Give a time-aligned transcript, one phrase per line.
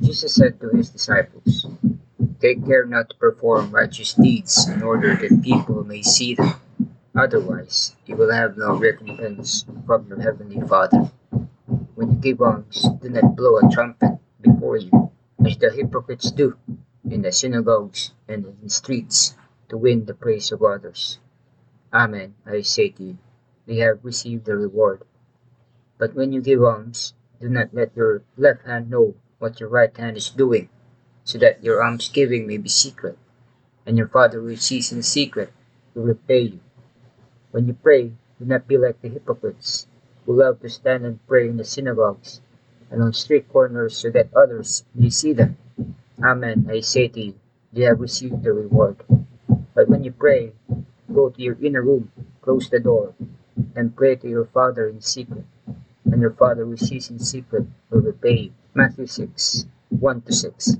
[0.00, 1.66] Jesus said to his disciples,
[2.40, 6.54] Take care not to perform righteous deeds in order that people may see them.
[7.16, 11.10] Otherwise, you will have no recompense from your heavenly Father.
[11.96, 15.10] When you give alms, do not blow a trumpet before you,
[15.44, 16.56] as the hypocrites do
[17.10, 19.34] in the synagogues and in the streets,
[19.68, 21.18] to win the praise of others.
[21.92, 23.18] Amen, I say to you,
[23.66, 25.02] they have received the reward.
[25.98, 29.96] But when you give alms, do not let your left hand know what your right
[29.96, 30.68] hand is doing,
[31.24, 33.16] so that your almsgiving may be secret,
[33.86, 35.52] and your Father who sees in secret
[35.94, 36.60] will repay you.
[37.50, 39.86] When you pray, do not be like the hypocrites,
[40.26, 42.40] who love to stand and pray in the synagogues
[42.90, 45.56] and on street corners so that others may see them.
[46.22, 47.34] Amen, I say to you,
[47.72, 48.96] they have received the reward.
[49.74, 50.52] But when you pray,
[51.12, 52.10] go to your inner room,
[52.42, 53.14] close the door,
[53.76, 55.44] and pray to your Father in secret,
[56.12, 58.52] and your Father who sees in secret will repay you.
[58.74, 60.76] Matthew 6 1 to 6.